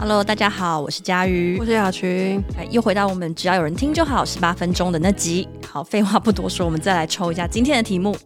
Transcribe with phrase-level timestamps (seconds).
[0.00, 5.46] Hello，大家好，我是佳瑜，我是雅群，哎，又回到我们只要有人听就好，十八分钟的那集。
[5.70, 8.16] 好，废话不多说，我们再来抽一下今天的题目。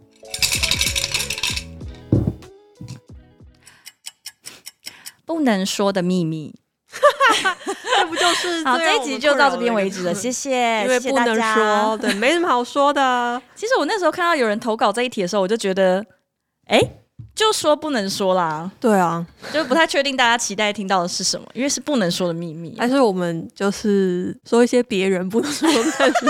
[5.27, 6.55] 不能说的秘密，
[7.99, 8.79] 这不就是 好？
[8.79, 13.43] 这一集就到这边为止了， 谢谢，因为不能说，对，没什么好说的。
[13.57, 16.07] 其实我那时候看到有人投稿这一题的时候，我就觉得，
[16.69, 16.81] 哎。
[17.35, 25.75] 就说不能说啦，对啊，就不太确定大家期待听到的是什么，因为是不能说的秘密，还是我们就是说一些别人不能说的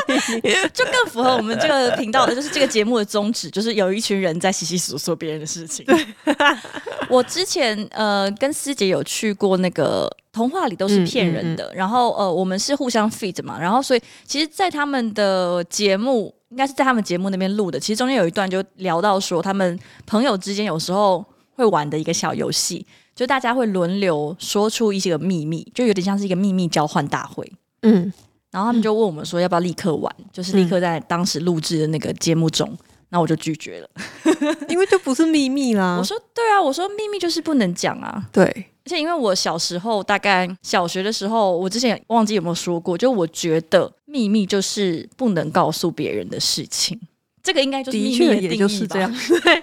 [0.09, 5.85] 秘密， 就更符合我们这个频道的，就是这个节目的宗旨，就是有一群人在细细数说别人的事情。
[5.85, 6.07] 对，
[7.11, 11.73] 我之前呃跟师姐有去过那个童话里都是骗人的，嗯嗯。
[11.75, 16.35] 嗯，然后呃我们是互相 feed 嘛，然后所以其实，在他们的节目。
[16.55, 17.81] 应该是在他们节目那边录的。
[17.81, 19.77] 其实中间有一段就聊到说，他们
[20.07, 21.25] 朋友之间有时候
[21.57, 27.53] 会玩的一个小游戏，就大家会轮流说出一些个秘密，就有点像是一个秘密交换大会。
[27.83, 28.13] 嗯，
[28.53, 30.15] 然后他们就问我们说，要不要立刻玩？
[30.33, 32.73] 就是立刻在当时录制的那个节目中，
[33.09, 33.89] 那我就拒绝了，
[34.71, 35.97] 因为就不是秘密啦。
[35.99, 38.25] 我说对啊，我说秘密就是不能讲啊。
[38.31, 43.93] 对，而且因为我小时候大概小学的时候，我之前忘记有没有说过，就我觉得。
[44.15, 46.97] 秘密就是不能告诉别人的事情，
[47.43, 48.53] 这个应该就是秘密的定义吧？
[48.53, 49.11] 也就是这样，
[49.43, 49.63] 对，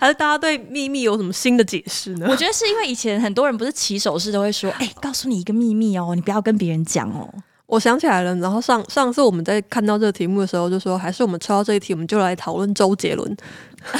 [0.00, 2.26] 还是大家对秘密有什么新的解释呢？
[2.28, 7.32] 我觉得是因为以前很多人不是起手式都会说：“哎、欸，告诉你一个秘密哦，你不要跟别人讲哦。”
[7.66, 13.36] 我想起来了，然后上上次我们在看到这个题目的时候，就说还是我们抽到这一题，我们就来讨论周杰伦。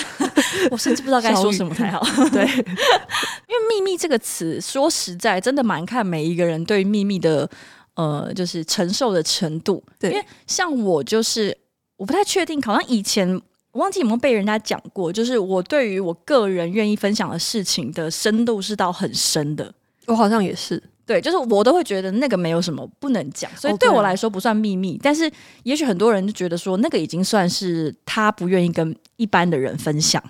[0.72, 2.02] 我甚至不知道该说什么才好。
[2.30, 7.48] 对，因为秘密这个词，说实在，真的蛮看每一个人对秘密的。
[7.98, 11.58] 呃，就是承受的程度，对，因为像我就是
[11.96, 13.28] 我不太确定，好像以前
[13.72, 19.74] 我忘记有没有被人家讲过，就是我对于我个人愿意分享的事情的深度是到很深的，
[20.06, 25.28] 我好像也是，对，就是我都会觉得那个没有什么不能讲，所以对我来说不算秘密，但是
[25.64, 30.22] 也许很多人就觉得说那个已经算是他不愿意跟一般的人分享，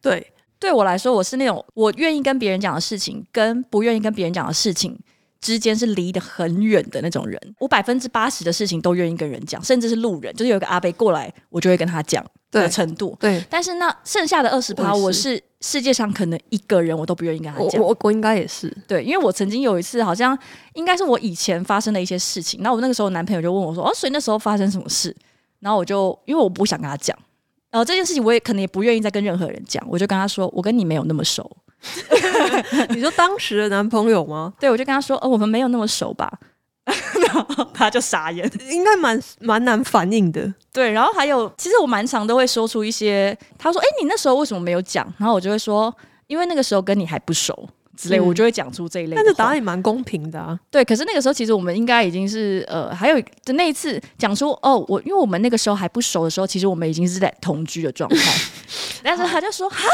[0.00, 4.98] 对，对我来说我是那种我愿意跟别人讲的事情，跟不愿意跟别人讲的事情。
[5.42, 13.14] 之间是离得很远的那种人，我百分之八十的事情都愿意跟人讲，甚至是路人，就是有一个阿伯过来，我就会跟他讲的程度。
[13.18, 17.82] 对，对，但是那剩下的二十趴，我是世界上可能一个人我都不愿意跟他讲。
[17.82, 20.38] 我我，我应该也是，对，因为我曾经有一次，好像
[20.74, 25.14] 应该是我以前发生的一些事情，然后我那个时候男朋友就问我说：“哦，所以那时候发生什么事？”
[25.58, 27.18] 然后我就因为我不想跟他讲，
[27.70, 31.50] 然后这件事情我也可能也不愿意再跟任何人讲，我就跟他说：“我跟你没有那么熟。”
[32.90, 34.52] 你说当时的男朋友吗？
[34.60, 36.30] 对，我就跟他说，哦，我们没有那么熟吧，
[36.84, 40.52] 然后他就傻眼， 应该蛮蛮难反应的。
[40.72, 45.04] 对，然后还有，其实我蛮常都会说出一些，他说，哎，你那时候为什么没有讲？
[45.18, 45.94] 然后我就会说，
[46.28, 49.16] 因为那个时候跟你还不熟之类，我就会讲出这一类。
[49.16, 50.58] 但是答案也蛮公平的啊。
[50.70, 58.32] 对，可是那个时候其实我们应该已经是呃，还有就那一次讲出哦，我因为我们那个时候还不熟的时候，其实我们已经是在同居的状态，
[59.02, 59.88] 但是他就说哈。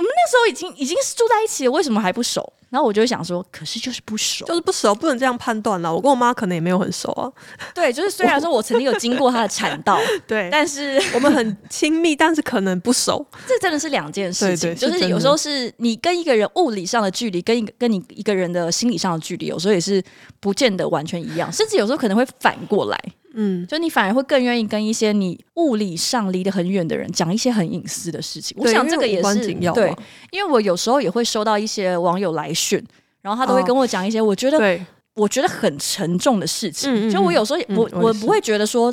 [0.00, 2.50] 我们那时候已经已经是住在一起了，为什么还不熟？
[2.70, 5.94] 然后我就会想说，可是就是不熟，就是不熟，不能这样判断了。
[5.94, 7.30] 我跟我妈可能也没有很熟啊。
[7.74, 13.26] 对，就是虽然说我曾经有经过她的产道， 对，但是我们很亲密，但是可能不熟。
[13.46, 20.02] 这真的是两件事情，对对，就是有时候是你跟一个人物理上的距离，跟一个跟你一个人的心理上的距离，有时候也是
[20.40, 22.98] 不见得完全一样，甚至有时候可能会反过来。
[23.34, 28.56] 嗯，就你反而会更愿意跟一些你物理上离得很远的人讲一些很隐私的事情。
[28.60, 29.94] 我想这个也是对，
[30.30, 32.84] 因为我有时候也会收到一些网友来讯，
[33.22, 37.10] 然后他都会跟我讲一些我觉得、哦、我觉得很沉重的事情。
[37.10, 38.92] 就我有时候我、嗯、我不会觉得说，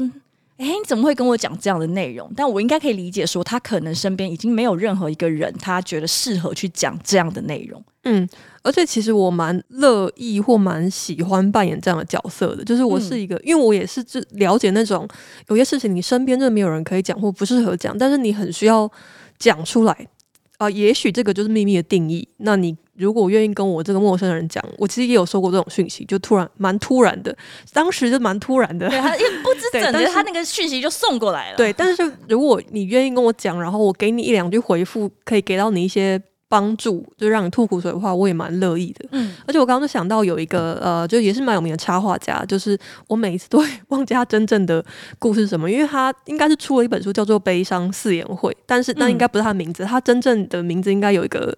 [0.57, 2.31] 哎，你怎么会跟我讲这样的内容？
[2.35, 7.83] 但我应该可以理解说，他可能身边已经没有任何一个人他觉得适合去讲这样的内容。
[8.07, 8.29] 嗯。
[8.63, 15.07] 而且其实我蛮乐意或蛮喜欢扮演这样的角色的，就是我是一个，嗯、因为我也是就了解那种
[15.47, 18.91] 有些事情你身边真的没有人可以讲或不适合讲，但是你很需要
[19.39, 19.93] 讲出来
[20.57, 20.71] 啊、呃。
[20.71, 22.27] 也许这个就是秘密的定义。
[22.39, 27.33] 那你如果愿意跟我这个陌生人讲，我其实也有收过这种讯息，就突然蛮突然的，
[27.71, 31.57] 当时就蛮突然的，对，他也不知 怎的，他那个讯息就送过来了。
[31.57, 36.21] 对，但是如果你愿意跟我讲，然后我给你一两句回复，可以给到你一些。
[36.49, 39.05] 帮助就让你吐苦水的话，我也蛮乐意的。
[39.11, 42.77] 嗯，而且我刚刚就想到有一个呃，就也是蛮有名的插画家，就是
[43.07, 44.83] 我每一次都会忘记他真正的
[45.19, 51.53] 故事是什么，因为他应该是出了一本书叫做《悲伤四言会》，但是那应该不是他的名字，他真正的名字应该有一个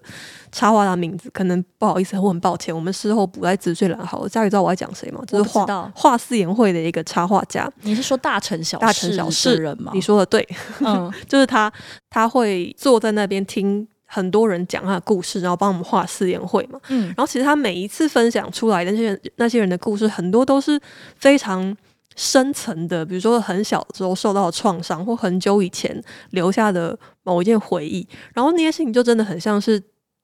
[0.50, 4.28] 插画的名字，可能不好意思，我很抱歉，我们事后补在资讯栏好了。
[4.28, 5.22] 佳宇知道我在讲谁吗？
[5.26, 7.70] 就是画画四言会的一个插画家。
[7.82, 9.92] 你是说大城小大城小事人吗？
[9.94, 10.46] 你说的对，
[10.80, 11.72] 嗯， 就是他，
[12.10, 13.86] 他会坐在那边听。
[14.12, 16.80] 很多人讲他的故事，然后帮我们画四言会嘛。
[16.88, 20.78] 嗯，然后其实他每一次分享出来的那些人那些人的故事，很多都是
[21.16, 21.76] 非常
[22.16, 29.80] 深层的，比如说很小的时候受到的创伤，或很久以前留下的某一件回忆，然后那些事情就真的很像是。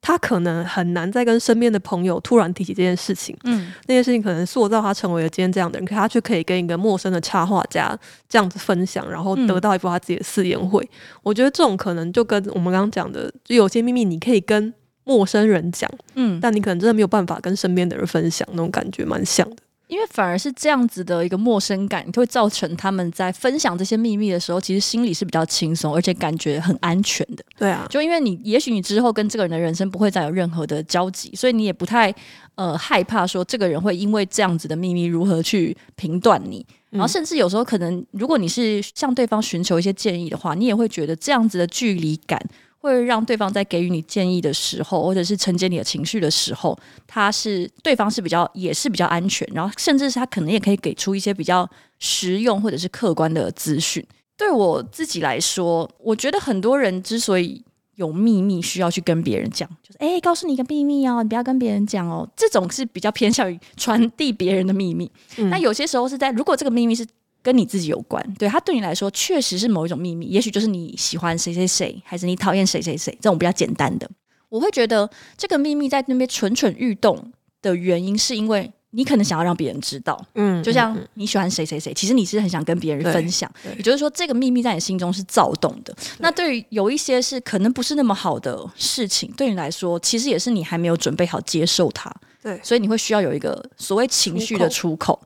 [0.07, 7.99] 他可能很难再跟身边的朋友突然提起这件事情，嗯，那件事情可能塑造他成为了今天这样的人，可他却可以跟一个陌生的插画家
[8.29, 10.81] 这样子分享，然后得到一幅他自己的四言会。
[10.85, 10.89] 嗯、
[11.25, 14.73] 我觉得这种可能就跟我们刚刚讲的，就有些秘密你可以跟
[15.03, 19.57] 陌生人讲，嗯，但你可能真的没有办法跟身边的人分享，那种感觉蛮像的。
[19.89, 27.45] 因为反而是这样子的一个陌生感，就会造成他们在分享这些秘密的时候，其实心里是比较轻松，而且感觉很安全的。
[27.57, 32.13] 对啊，就因为你，也许你之后跟这个人的人生不会再有任何的交集，所以你也不太
[32.57, 36.67] 呃害怕说这个人会因为这样子的秘密如何去评断你。
[36.91, 42.41] 然后甚至有时候可能，如果你是向对方寻求一些建议的话，你也会觉得这样子的距离感。
[42.79, 51.69] 会让对方在给予你建议的时候，或者是承接你的情绪的时候，他是对方是比较也是比较安全，然后甚至是他可能也可以给出一些比较
[51.99, 54.05] 实用或者是客观的资讯。
[54.37, 57.65] 对我自己来说，我觉得很多人之所以
[57.95, 65.11] 有秘密需要去跟别人讲，就是哎，告诉你一个秘密哦，你不要跟别人讲哦，这种是比较偏向于传递别人的秘密。
[65.39, 67.07] 嗯、那有些时候是在如果这个秘密是。
[67.47, 74.11] 跟你自己有关，对，他对你来说确实是某一种秘密，也许就是你喜欢谁谁谁，还是你讨厌谁谁谁，这种比较简单的。
[74.49, 77.33] 我会觉得这个秘密在那边蠢蠢欲动
[77.63, 85.97] 的原因，是因为你可能想要让别人知道，嗯，就像你喜欢谁谁谁，其实你是很想跟别人分享，也就是说这个秘密在你心中是躁动的。
[86.19, 95.21] 那对于有一些是可能不是那么好的事情，对你来说，其实也是你还没有准备好接受它，对，所以你会需要有一个所谓情绪的出口。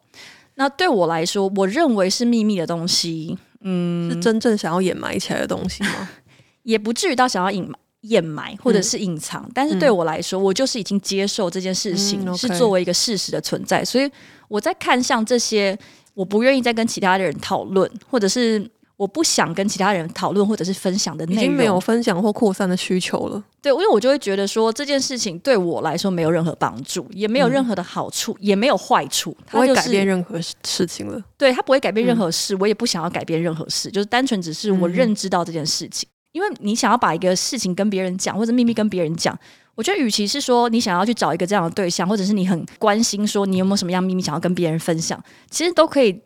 [0.60, 6.06] 那对我来说，我认为是秘密的东西，嗯，是真正想要掩埋起来的东西吗？
[6.64, 7.66] 也不至于到想要隐
[8.02, 14.10] 掩埋或者是隐藏，嗯、但是对我来说，我就是已经接受这件事情、嗯、是作为一个事实的存在，所以
[14.48, 15.74] 我在看向这些，
[16.12, 18.70] 我不愿意再跟其他的人讨论，或者是。
[19.00, 23.42] 我不想跟其他人讨论或者是分享的内容，已经没有分享或扩散的需求了。
[23.62, 31.18] 对，因为我就会觉得说这件事情对我来说没有任何帮助，也没有任何的好处，嗯、也没有坏处，它、就是、不会改变任何事情了。
[31.38, 36.06] 对，它不会改变任何事，嗯、我也不想要改变任何事，就是单纯只是我认知到这件事情。
[36.06, 39.34] 嗯、因为你想要把一个事情跟别人讲，或者秘密跟别人讲，
[39.76, 45.18] 我觉得与其是说你想要去找一个这样的对象，或者是你很关心说你有没有什么样秘密想要跟别人分享，
[45.48, 46.20] 其实都可以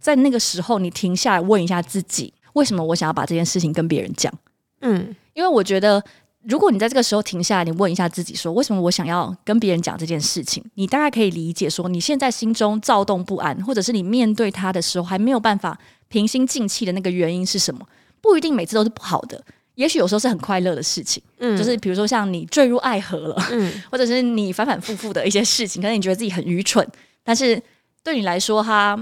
[0.00, 2.32] 在那个时候你停下来问一下自己。
[2.54, 4.32] 为什么我想要把这件事情跟别人讲？
[4.80, 6.02] 嗯，因为我觉得，
[6.42, 15.78] 如果你在这个时候停下来，你问一下自己，说为什么我想要跟别人讲这件事情，你大概可以理解，说你现在心中躁动不安，或者是你面对他的时候还没有办法
[16.08, 17.86] 平心静气的那个原因是什么？
[18.20, 19.40] 不一定每次都是不好的，
[19.76, 21.22] 也许有时候是很快乐的事情。
[21.38, 26.84] 嗯，就是比如说像你坠入爱河了，嗯， 或者是你反反复复的一些事情，可能你觉得自己很愚蠢，
[27.22, 27.62] 但是
[28.02, 28.96] 对你来说，他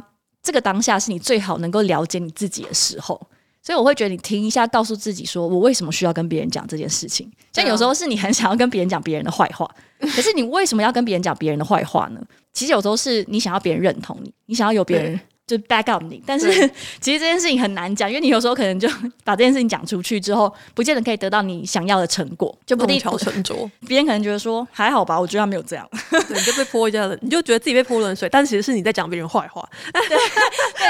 [0.47, 3.21] 这个当下是你最好能够了解你自己的时候。
[3.61, 12.21] 所以我会觉得你停一下，告诉自己说：“我为什么需要跟别人讲这件事情？”像有时候是你很想要跟别人讲别人的坏话，可是你为什么要跟别人讲别人的坏话呢？
[12.53, 15.19] 其实有时候是你想要别人认同你，你想要有别人。
[15.47, 16.49] 就 back up 你，但是
[17.01, 18.89] 其实这件事情很难讲，因为你有时候可能就
[19.23, 23.71] 把这件事情讲出去之后，不见得可以得到你想要的成果，就不一定弄巧成拙。
[23.87, 29.65] 别人可能觉得说还好吧，我觉得他没有这样，对，你就被泼一下冷，你就觉得自己被泼冷水，但其实是你在讲别人坏话。
[29.93, 30.17] 对，对，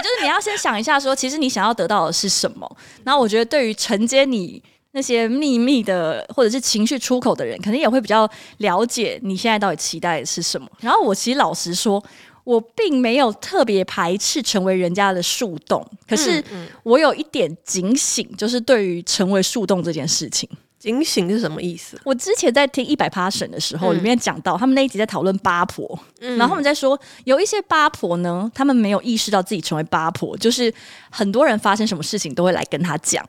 [0.00, 2.76] 就是你要先想一下说，其实你想要得到的是什么。
[3.04, 8.26] 然后我觉得，对于承接你那些秘密的或者是情绪出口的人，可能也会比较
[8.58, 10.66] 了解你现在到底期待的是什么。
[10.80, 12.02] 然后我其实老实说。
[12.46, 16.42] 我并没有特别排斥成为人家的树洞，可是
[16.84, 20.48] 我有一点警醒，就是对于成为树洞这件事情，
[20.78, 22.00] 警醒是什么意思？
[22.04, 30.72] 我之前在听一百 passion 的时候，里面讲到他们那一集在讨论八婆，然后他们在说有一些八婆呢，他们没有意识到自己成为八婆，就是
[31.10, 33.28] 很多人发生什么事情都会来跟他讲。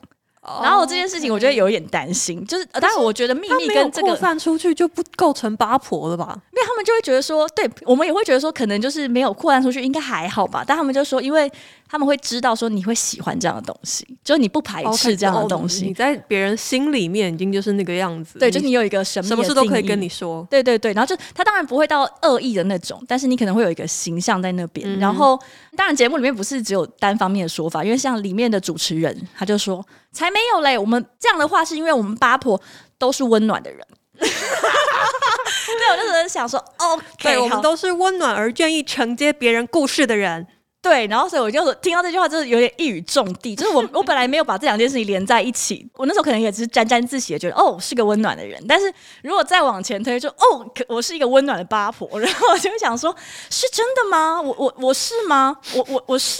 [0.61, 6.37] 然后这件事情，我觉得有一点担心，就是，当然我觉得秘密跟这个扩散出去就不构成八婆了吧？
[6.53, 10.63] 因为他们就会觉得说，对我们也会觉得说，可能就是没有扩散出去，应该还好吧？
[10.65, 11.51] 但他们就说，因为。
[11.89, 15.85] 他们会知道说你会喜欢这样的东西，就是你不排斥这样的东西。
[15.85, 18.37] Okay, 你在别人心里面已经就是那个样子。
[18.39, 20.45] 对，就是你有一个什么，什么事都可以跟你说。
[20.49, 24.87] 对对对，然后就他当然不会到恶意的那种，但是你可能会有一个形象在那边。
[24.87, 25.39] 嗯、然后
[25.75, 32.59] 当然节目里面不是只有单方面的说法，因为像里面的主持人他就说才没有嘞，我们这样的话是因为我们八婆
[32.97, 33.79] 都是温暖的人。
[34.19, 40.45] 对，我就只是想说，哦，对，我们都是温暖而愿意承接别人故事的人。
[40.87, 48.63] 对，然后所以我就听到这句话，就是有点一语中的，就是我 我本来没有把这两件事情连在一起，我那时候可能也只是沾沾自喜的觉得，哦，是个温暖的人。
[48.65, 48.91] 但是
[49.21, 53.13] 如果再往前推，就哦，我是一个温暖的八婆，然后我就想说，
[53.49, 54.41] 是真的吗？
[54.41, 55.57] 我我我是吗？
[55.75, 56.39] 我我我是，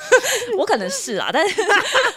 [0.58, 1.62] 我可能是啊，但是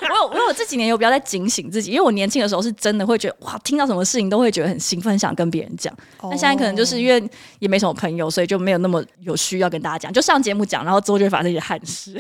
[0.02, 5.96] 我有我有这几年有比较在警醒自己，因为我年轻的时候是真的会觉得，哇，听到什么事情都会觉得很兴奋，想跟别人讲。
[6.24, 7.24] 那现在可能就是因为
[7.60, 11.69] 也没什么朋友，所以就没有那么有需要跟大家讲，就上节目讲，然后之后就会发生一些。
[11.70, 12.20] 憾事，就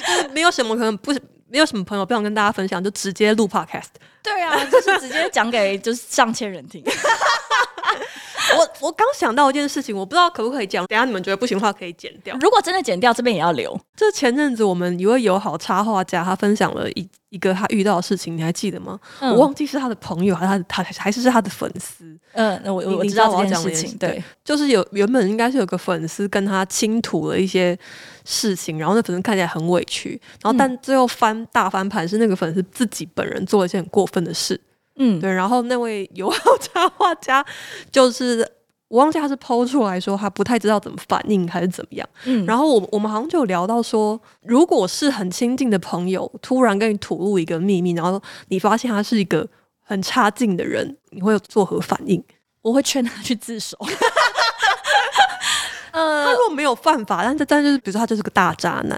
[0.00, 3.90] 是没有什么可能不是没有什么朋友不想跟大家分享，就直接录 podcast。
[4.22, 6.82] 对啊，就是直接讲给就是上千人听。
[8.58, 12.36] 我我刚想到一件事情，我不知道可不可以讲，等下你们觉得不行的话可以剪掉。
[12.40, 13.78] 如果真的剪掉，这边也要留。
[13.96, 18.98] 这前阵子我们一位友好插画家，他分享了一一个他遇到的事情，你还记得吗？
[19.20, 22.04] 嗯、我忘记是他的朋友，还是他他还是是他的粉丝。
[22.32, 23.96] 嗯，那我我知道这件事情。
[23.98, 27.78] 对，就是有原本应该是有个粉丝跟他倾吐了一些
[28.24, 34.60] 事情，然后那粉丝看起来很委屈，然后但最后翻大翻盘是那个粉丝自己本人做了一件很过分的事。
[34.96, 37.44] 嗯，对，然后那位友好插画家
[37.90, 38.46] 就是
[38.88, 42.06] 我忘记他是 po 出来说他不太知道怎么反应还是怎么样。
[42.26, 49.48] 嗯，然后我我们好像就有聊到说，如果是很亲近的朋友突然跟你吐露一个秘密，然后你发现他是一个
[49.80, 52.22] 很差劲的人，你会有作何反应？
[52.60, 53.78] 我会劝他去自首。
[55.92, 58.90] 呃，他如果没有犯法，但是但是比如说他就是个大渣男，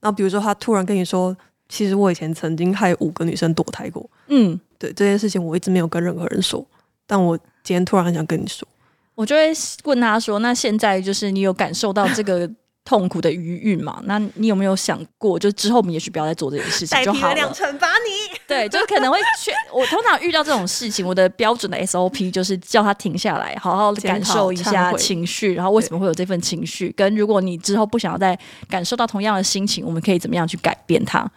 [0.00, 1.34] 然后比如说他突然跟你说，
[1.68, 4.08] 其实我以前曾经害五个女生堕胎过。
[4.26, 4.60] 嗯。
[4.78, 6.64] 对这件事情，我一直没有跟任何人说，
[7.06, 8.66] 但我今天突然很想跟你说，
[9.14, 9.52] 我就会
[9.84, 12.48] 问他说：“那现在就是你有感受到这个
[12.84, 14.00] 痛苦的余韵吗？
[14.04, 19.84] 那你有没有想过，就之后我们也许不要再做这件事情就好了？”惩罚你，对，就可能会去我。
[19.88, 28.38] 通常遇到这种事情，我的标准的 SOP 就是叫他停下来，好好感受一下情绪，然后为什么会有这份情绪，跟如果你之后不想要再
[28.70, 31.30] 感受到同样的心情，我们可以怎么样去改变它。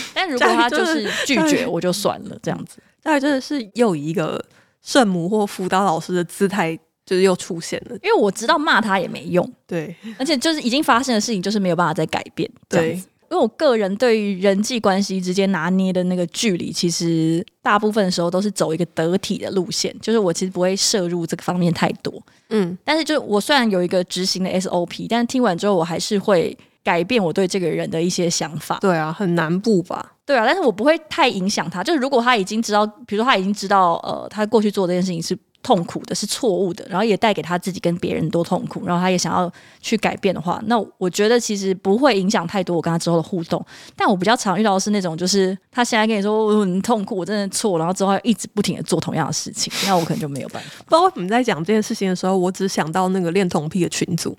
[0.14, 2.78] 但如果他就是拒绝，我就算了，这样子。
[3.02, 4.42] 大概真的是又一个
[4.80, 7.96] 圣母或辅导老师的姿态，就是又出现了。
[8.02, 12.48] 因为我知道骂他也没用，对， 而且就是已经发生的事情，就是没有办法再改变。
[12.68, 12.92] 对，
[13.30, 22.22] 因为我个人对于人际关系之间拿捏的那个距离，其实大部分的时候都是走一个得体的路线，就是我其实不会摄入这个方面太多。
[22.50, 26.56] 嗯，但是就我虽然有一个执行的 SOP，但是听完之后，我还是会。
[26.84, 30.12] 改变我对这个人的一些想法，对啊，很难不吧？
[30.24, 31.82] 对啊，但是我不会太影响他。
[31.82, 43.64] 就是如果他已经知道，比如说他已经知道，呃，他过去做这件事情是痛苦的，是错误的，然后也带给他自己跟别人多痛苦，然后他也想要去改变的话，那我觉得其实不会影响太多我跟他之后的互动。
[43.94, 50.70] 但我比较常遇到的是那种，就是他现在跟你说我很痛苦，我真的错，然后之后一直不停的做同样的事情，那我可能就没有办法。
[50.84, 54.36] 不知道为什么在讲这件事情的时候，我只想到那个恋童癖的群组。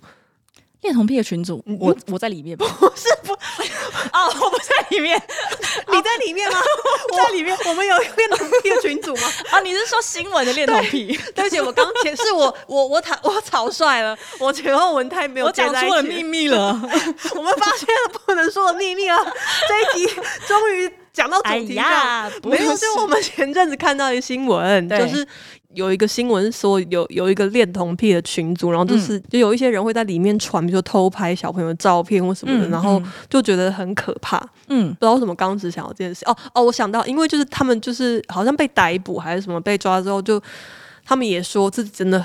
[0.83, 3.33] 恋童癖的群组，我我在里面，不是不
[4.13, 5.19] 哦，我不在里面，
[5.91, 6.59] 你在里面吗？
[7.11, 9.21] 我在里面，我们有恋童癖的群组吗？
[9.49, 11.17] 啊，你是说新闻的恋童癖？
[11.33, 16.79] 对不起，我刚前是我我我草我草率了，我前后文太没有，我讲出了秘密了，
[17.35, 19.17] 我们发现了不能说的秘密了，
[19.67, 20.13] 这一集
[20.47, 25.25] 终于讲到主题了，没有，就我们前阵子看到一个新闻，就是。
[25.75, 34.38] 有一个新闻说有有一个恋童癖的群组，然后就是、嗯、就有一些人会在里面传，比如说偷拍小朋友的照片或什么的，嗯、然后就觉得很可怕。
[34.67, 36.24] 嗯，不知道为什么刚只想到这件事。
[36.25, 40.39] 哦哦，我想到，因为就是他们就是好像被逮捕还是什么被抓之后，就
[41.03, 42.24] 他们也说自己真的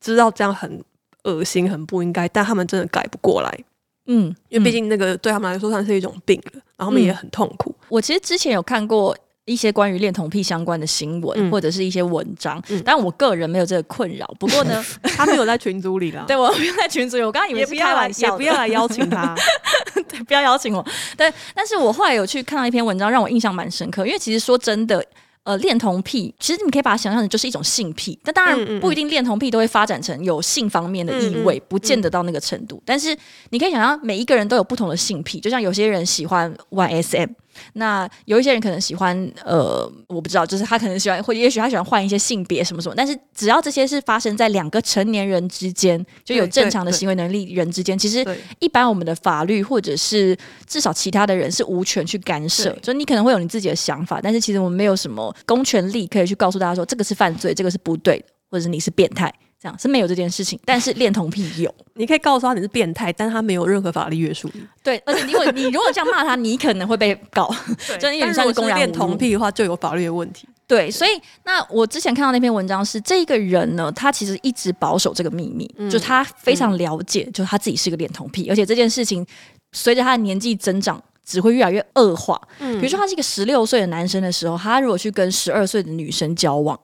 [0.00, 0.80] 知道这样很
[1.24, 3.58] 恶心、很不应该，但他们真的改不过来。
[4.06, 7.74] 嗯，因为毕竟那个对他们来说算是一种病了，然后他们也很痛苦。
[7.88, 9.16] 我其实之前有看过。
[9.46, 14.26] 一些关于恋童癖相关的新闻、嗯、或者是一些文章，嗯、但我个人没有这个困扰。
[14.40, 14.82] 不过呢，
[15.14, 16.24] 他没有在群组里了。
[16.26, 17.22] 对，我没有在群组里。
[17.22, 19.36] 我刚刚以为是开玩笑，也不要来邀请他。
[20.08, 20.82] 对，不要邀请我。
[21.14, 24.06] 对，但是我后来有去看到一篇文章，让我印象蛮深刻。
[24.06, 25.04] 因为其实说真的，
[25.44, 28.18] 呃，恋童癖其实你可以把它想象成就是一种性癖。
[28.24, 32.82] 但当然不一定恋童癖都会发展成有性方面的意味，不见得到那个程度。
[32.84, 33.16] 但是
[33.50, 37.28] 你可以想象，每一个人都有不同的性癖，就像有些人喜欢玩 SM。
[37.74, 42.94] 那有一些人可能喜欢，呃，我不知道，就是他可能喜欢，或也许他喜欢换一些性别什么什么。
[42.96, 48.24] 但是只要这些是发生在两个成年人之间，就有正常的行为能力人之间，其实
[48.60, 52.76] 一般我们的法律或者是至少其他的人是无权去干涉。
[52.82, 59.32] 所以你可能会有你自己的想法，但是其实我们没有什么公权力可以去告诉大家说这个是犯罪，这个是不对的，或者是你是变态。
[59.64, 64.62] 这样是没有这件事情，但是恋童癖有，你可以告诉他你是变态，但他没有任何法律约束力。
[64.82, 67.50] 对，而且因为 你如果这样骂他，你可能会被告。
[67.98, 70.46] 对 就是公然恋童癖的话，就有法律的问题。
[70.66, 71.10] 对，所以
[71.44, 79.26] 那我之前看到那篇文章是这个人呢，他其实一直保守这个秘密，嗯、就他非常了解，嗯、就他自己是个恋童癖，而且这件事情
[79.72, 82.38] 随着他的年纪增长，只会越来越恶化。
[82.58, 86.78] 嗯，比如说他是一个十六岁的男生的时候，他如果去跟十二岁的女生交往，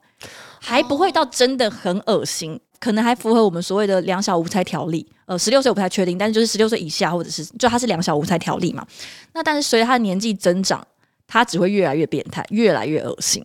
[0.61, 5.07] 还不会到真的很恶心，哦、可能还符合我们所谓的两小无猜条例。
[5.27, 8.87] 呃，十六岁我不太确定，但是就是十六岁以下，或者是就他是两小无猜条例嘛。
[9.33, 10.87] 那但是随着他的年纪增长，
[11.27, 13.45] 他只会越来越变态，越来越恶心。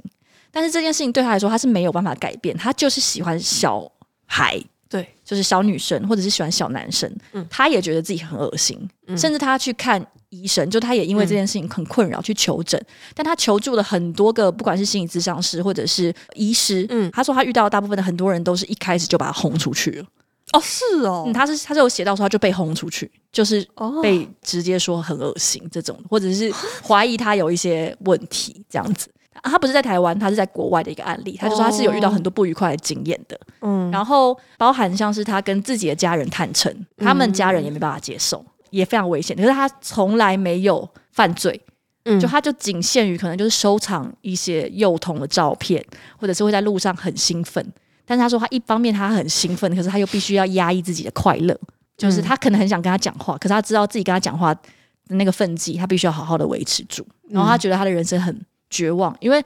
[0.51, 3.91] 但是这件事情对他来说，他是没有办法改变，他就是喜欢小
[4.25, 4.61] 孩。
[4.95, 20.05] 对，就是小女生，或者是喜欢小男生，嗯，他也觉得自己很恶心，嗯，甚至他去看医生，就他也因为这件事情很困扰，去求诊，嗯，但他求助了很多个，不管是心理咨商师或者是医师，嗯，他说他遇到大部分的很多人都是一开始就把他轰出去了，
[20.53, 23.67] 哦，是哦，嗯，他是他是有写到说他就被轰出去，就是
[24.01, 26.49] 被直接说很恶心这种，或者是
[26.81, 29.09] 怀疑他有一些问题这样子。
[29.43, 31.37] 他不是在台湾，他是在国外的一个案例。
[31.39, 39.35] 他就说他是有遇到很多不愉快的经验的，嗯，然后包含像是他跟自己的家人坦诚，他们家人也没办法接受，也非常危险。
[39.35, 41.61] 可是他从来没有犯罪，
[42.05, 45.83] 嗯，就他就仅限于可能就是收藏一些幼童的照片，
[46.17, 47.63] 或者是会在路上很兴奋。
[48.05, 51.55] 但是他说他一方面他很兴奋，可是他又必须要压抑自己的快乐，
[51.97, 54.61] 就是他可能很想跟他讲话，可是他知道自己跟他讲话的
[55.09, 57.05] 那个分际，他必须要好好的维持住。
[57.29, 58.35] 然后他觉得他的人生很。
[58.75, 59.43] 绝望，因为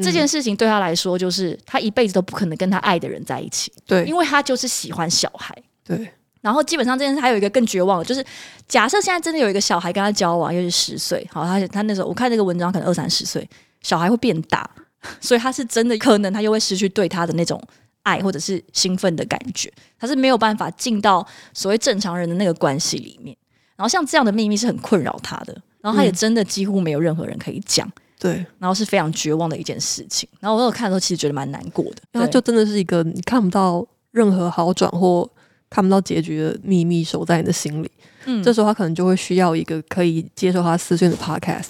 [0.00, 3.72] 这件事情对他来说，就是他一辈子都不可能跟他爱的人在一起。
[3.86, 5.56] 对，因为他就是喜欢小孩。
[5.82, 6.08] 对，
[6.40, 8.24] 然后基本上这件事还有一个更绝望的，就是
[8.68, 13.48] 假设现在真的有一个小孩跟他交往，又是十岁，好，他他那时候我看那个文章，可能二三十岁，
[13.82, 14.70] 小孩会变大，
[15.20, 17.60] 所以他是真的可能他又会失去对他的那种
[18.02, 23.36] 爱或者是兴奋的感觉，他是没有办法进到所谓正常人的那个关系里面。
[23.76, 27.90] 然后像这样的秘密是很困扰他的，然后他也真的几乎没有任何人可以讲。
[28.18, 30.28] 对，然后是非常绝望的一件事情。
[30.40, 31.96] 然后我那时候看的时候，其实觉得蛮难过的。
[32.12, 35.28] 然后就真的是一个你看不到任何好转或
[35.70, 37.90] 看不到结局的秘密守在你的心里。
[38.24, 41.66] 嗯，这时候他可能就会需要一个可以接受他私讯的 podcast。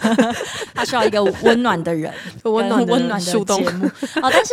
[0.74, 2.12] 他需要一个温暖的人，
[2.44, 3.64] 温暖温暖的树洞。
[3.66, 4.52] 啊，但是。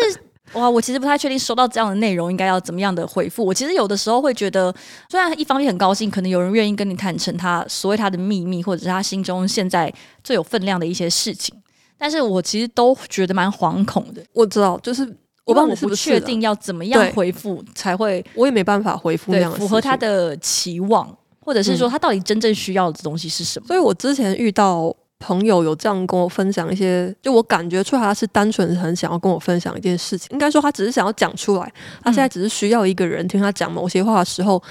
[0.54, 3.44] 哇，我其实不太确定收到这样的内容应该要怎么样的回复。
[3.44, 4.74] 我其实有的时候会觉得，
[5.10, 9.92] 虽然一方面很高兴，可能有人愿意跟你坦诚他所谓他的秘密，或者是他心中现在
[10.24, 11.56] 最有分量的一些事情，
[11.98, 14.24] 但是我其实都觉得蛮惶恐的。
[14.34, 15.04] 我知道，就是
[15.46, 23.68] 我帮我不确定要怎么样回复才会，我也没办法回复那样符合他的期望，或者是说他到底真正需要的东西是什么。
[23.68, 24.96] 所以我之前遇到。
[25.26, 34.62] 朋友有这样跟我分享一些，就我感觉出来他是单纯很想要跟我分享一件事情，应该说他只是想要讲出来，他现在只是需要一个人听他讲某些话的时候，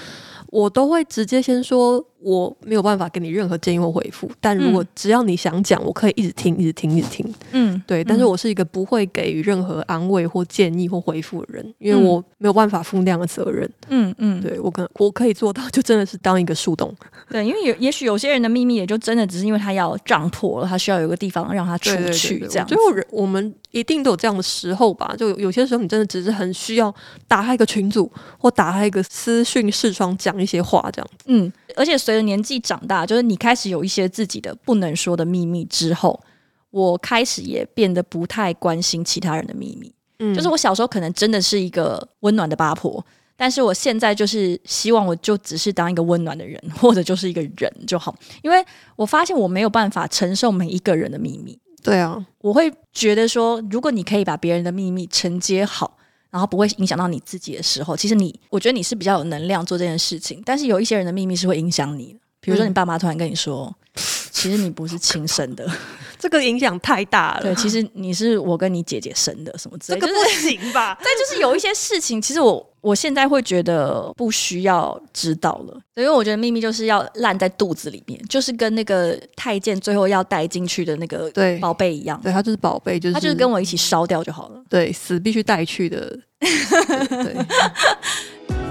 [0.51, 2.05] 我都会直接先说。
[2.23, 7.33] 我没有办法给你任何建议或回复，但如果只要你想讲，我可以一直听，一直听，一直听。
[7.51, 8.03] 嗯，对。
[8.03, 13.69] 但是我是一个不会给予任何安慰或建议或回复的人，因为我没有办法负那样的责任。
[13.89, 16.95] 嗯嗯，对我可能我可以做到，就真的是当一个树洞。
[17.29, 22.67] 对，因为有也许有些人的秘密，也就真的只是因为他要涨破了，他需要有个地方让他出去，这样。
[22.67, 25.13] 最后人我们一定都有这样的时候吧？
[25.17, 26.93] 就有些时候你真的只是很需要
[27.27, 31.25] 打开一个群组或打开一个私讯视窗讲一些话，这样子。
[31.27, 31.51] 嗯。
[31.75, 36.23] 而且随着年纪长大，就是你开始有一些自己的不能说的秘密之后，
[36.69, 39.91] 我开始也变得不太关心其他人的秘密。
[40.19, 43.03] 嗯，就是我小时候可能真的是一个温暖的八婆，
[43.35, 48.63] 但是我现在就是希望我就只是当一个温暖的人，或者就是一个人就好，因为
[48.95, 51.57] 我发现我没有办法承受每一个人的秘密。
[51.81, 55.97] 对啊，我会觉得说，如果你可以把别人的秘密承接好。
[56.33, 60.41] 然后不会影响到你自己的时候，其实你，我觉得你是比较有能量做这件事情。
[60.43, 65.69] 但是有一些人的秘密是会影响你的，比如说你爸妈突然跟你说，嗯、其实你不是亲生的，
[66.17, 67.43] 这个影响太大了。
[67.43, 70.97] 对，其实你是我跟你姐姐生的，什么之类的，这个不行吧？
[71.05, 72.72] 但就是有一些事情，其实我。
[72.83, 87.33] 我现在会觉得不需要知道了，因为我觉得秘密就是要烂在肚子里面，就是跟那个太监最后要带进去的那个宝贝一样，对，他就是宝贝，就是他就是跟我一起烧掉就好了，对，死必须带去的， 对。
[87.33, 88.62] 对